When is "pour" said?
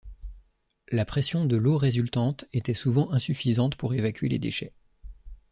3.75-3.93